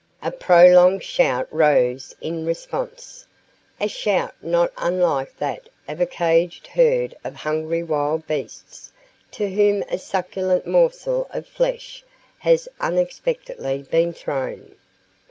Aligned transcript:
A 0.23 0.31
prolonged 0.31 1.03
shout 1.03 1.47
rose 1.53 2.15
in 2.21 2.43
response 2.43 3.27
a 3.79 3.87
shout 3.87 4.33
not 4.41 4.73
unlike 4.79 5.37
that 5.37 5.69
of 5.87 6.01
a 6.01 6.07
caged 6.07 6.65
herd 6.65 7.13
of 7.23 7.35
hungry 7.35 7.83
wild 7.83 8.25
beasts 8.25 8.91
to 9.33 9.47
whom 9.53 9.83
a 9.89 9.99
succulent 9.99 10.65
morsel 10.65 11.27
of 11.31 11.45
flesh 11.45 12.03
has 12.39 12.67
unexpectedly 12.79 13.83
been 13.91 14.11
thrown. 14.11 14.75